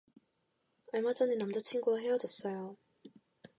[0.93, 2.75] 얼마 전에 남자친구와 헤어졌어요.